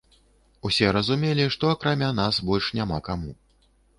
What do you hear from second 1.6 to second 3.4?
акрамя нас больш няма каму.